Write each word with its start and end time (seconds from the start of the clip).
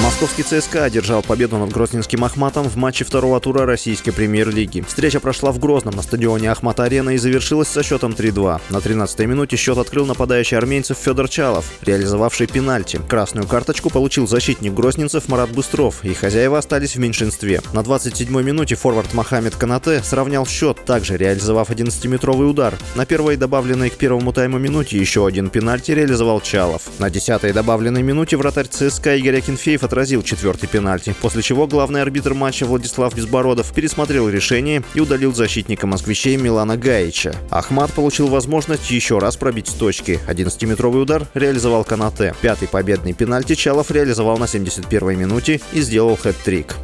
Московский 0.00 0.44
ЦСКА 0.44 0.84
одержал 0.84 1.22
победу 1.22 1.58
над 1.58 1.72
Грозненским 1.72 2.22
Ахматом 2.22 2.68
в 2.68 2.76
матче 2.76 3.04
второго 3.04 3.40
тура 3.40 3.66
российской 3.66 4.12
премьер-лиги. 4.12 4.80
Встреча 4.86 5.18
прошла 5.18 5.50
в 5.50 5.58
Грозном 5.58 5.96
на 5.96 6.02
стадионе 6.02 6.52
Ахмат-Арена 6.52 7.10
и 7.10 7.18
завершилась 7.18 7.66
со 7.66 7.82
счетом 7.82 8.12
3-2. 8.12 8.60
На 8.70 8.76
13-й 8.76 9.26
минуте 9.26 9.56
счет 9.56 9.76
открыл 9.76 10.06
нападающий 10.06 10.56
армейцев 10.56 10.98
Федор 10.98 11.28
Чалов, 11.28 11.64
реализовавший 11.82 12.46
пенальти. 12.46 13.00
Красную 13.08 13.48
карточку 13.48 13.90
получил 13.90 14.28
защитник 14.28 14.72
грозненцев 14.72 15.26
Марат 15.26 15.50
Быстров, 15.50 16.04
и 16.04 16.14
хозяева 16.14 16.58
остались 16.58 16.94
в 16.94 17.00
меньшинстве. 17.00 17.60
На 17.72 17.80
27-й 17.80 18.44
минуте 18.44 18.76
форвард 18.76 19.12
Мохаммед 19.14 19.56
Канате 19.56 20.00
сравнял 20.04 20.46
счет, 20.46 20.84
также 20.84 21.16
реализовав 21.16 21.70
11-метровый 21.70 22.48
удар. 22.48 22.74
На 22.94 23.04
первой 23.04 23.36
добавленной 23.36 23.90
к 23.90 23.94
первому 23.94 24.32
тайму 24.32 24.58
минуте 24.58 24.96
еще 24.96 25.26
один 25.26 25.50
пенальти 25.50 25.90
реализовал 25.90 26.40
Чалов. 26.40 26.82
На 27.00 27.08
10-й 27.08 27.52
добавленной 27.52 28.02
минуте 28.02 28.36
вратарь 28.36 28.68
ЦСКА 28.68 29.16
Игорь 29.16 29.38
Акинфеев 29.38 29.87
отразил 29.88 30.22
четвертый 30.22 30.68
пенальти, 30.68 31.14
после 31.22 31.40
чего 31.40 31.66
главный 31.66 32.02
арбитр 32.02 32.34
матча 32.34 32.66
Владислав 32.66 33.14
Безбородов 33.14 33.72
пересмотрел 33.72 34.28
решение 34.28 34.82
и 34.92 35.00
удалил 35.00 35.34
защитника 35.34 35.86
москвичей 35.86 36.36
Милана 36.36 36.76
Гаича. 36.76 37.34
Ахмат 37.50 37.90
получил 37.92 38.28
возможность 38.28 38.90
еще 38.90 39.18
раз 39.18 39.38
пробить 39.38 39.68
с 39.68 39.72
точки. 39.72 40.20
11-метровый 40.28 41.00
удар 41.00 41.26
реализовал 41.32 41.84
Канате. 41.84 42.34
Пятый 42.42 42.68
победный 42.68 43.14
пенальти 43.14 43.54
Чалов 43.54 43.90
реализовал 43.90 44.36
на 44.36 44.44
71-й 44.44 45.16
минуте 45.16 45.60
и 45.72 45.80
сделал 45.80 46.18
хэт-трик. 46.22 46.74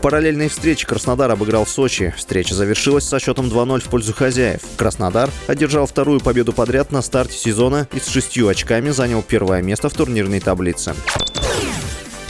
В 0.00 0.02
параллельной 0.02 0.48
встрече 0.48 0.86
Краснодар 0.86 1.30
обыграл 1.30 1.66
Сочи. 1.66 2.14
Встреча 2.16 2.54
завершилась 2.54 3.04
со 3.04 3.20
счетом 3.20 3.48
2-0 3.48 3.80
в 3.80 3.88
пользу 3.90 4.14
хозяев. 4.14 4.62
Краснодар 4.78 5.28
одержал 5.46 5.84
вторую 5.84 6.20
победу 6.20 6.54
подряд 6.54 6.90
на 6.90 7.02
старте 7.02 7.36
сезона 7.36 7.86
и 7.92 8.00
с 8.00 8.08
шестью 8.08 8.48
очками 8.48 8.88
занял 8.88 9.22
первое 9.22 9.60
место 9.60 9.90
в 9.90 9.92
турнирной 9.92 10.40
таблице. 10.40 10.94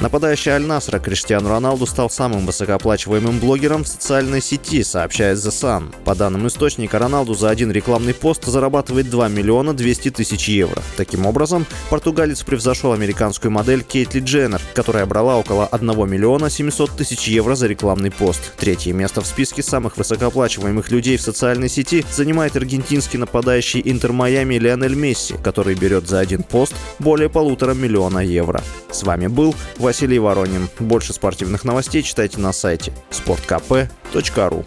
Нападающий 0.00 0.52
Аль-Насра 0.52 0.98
Криштиану 0.98 1.50
Роналду 1.50 1.84
стал 1.84 2.08
самым 2.08 2.46
высокооплачиваемым 2.46 3.38
блогером 3.38 3.84
в 3.84 3.88
социальной 3.88 4.40
сети, 4.40 4.82
сообщает 4.82 5.36
The 5.36 5.50
Sun. 5.50 5.94
По 6.06 6.14
данным 6.14 6.46
источника, 6.46 6.98
Роналду 6.98 7.34
за 7.34 7.50
один 7.50 7.70
рекламный 7.70 8.14
пост 8.14 8.46
зарабатывает 8.46 9.10
2 9.10 9.28
миллиона 9.28 9.74
200 9.74 10.12
тысяч 10.12 10.48
евро. 10.48 10.82
Таким 10.96 11.26
образом, 11.26 11.66
португалец 11.90 12.42
превзошел 12.42 12.94
американскую 12.94 13.50
модель 13.50 13.82
Кейтли 13.82 14.20
Дженнер, 14.20 14.62
которая 14.74 15.04
брала 15.04 15.36
около 15.36 15.66
1 15.66 16.08
миллиона 16.08 16.48
700 16.48 16.92
тысяч 16.92 17.28
евро 17.28 17.54
за 17.54 17.66
рекламный 17.66 18.10
пост. 18.10 18.54
Третье 18.56 18.94
место 18.94 19.20
в 19.20 19.26
списке 19.26 19.62
самых 19.62 19.98
высокооплачиваемых 19.98 20.90
людей 20.90 21.18
в 21.18 21.22
социальной 21.22 21.68
сети 21.68 22.06
занимает 22.10 22.56
аргентинский 22.56 23.18
нападающий 23.18 23.82
Интер 23.84 24.12
Майами 24.12 24.54
Лионель 24.54 24.94
Месси, 24.94 25.34
который 25.44 25.74
берет 25.74 26.08
за 26.08 26.20
один 26.20 26.42
пост 26.42 26.74
более 27.00 27.28
полутора 27.28 27.74
миллиона 27.74 28.18
евро. 28.18 28.62
С 28.90 29.02
вами 29.02 29.26
был 29.26 29.54
Василий 29.78 30.18
Воронин. 30.18 30.68
Больше 30.78 31.12
спортивных 31.12 31.64
новостей 31.64 32.02
читайте 32.02 32.38
на 32.38 32.52
сайте 32.52 32.92
sportkp.ru 33.10 34.66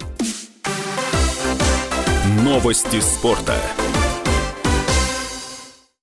Новости 2.43 2.99
спорта. 2.99 3.55